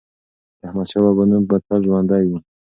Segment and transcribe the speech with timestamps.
[0.59, 2.39] د احمدشاه بابا نوم به تل ژوندی وي.